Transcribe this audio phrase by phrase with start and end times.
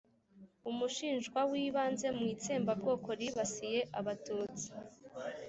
[0.69, 4.67] umushinjwa w'ibanze mu itsembabwoko ribasiye abatutsi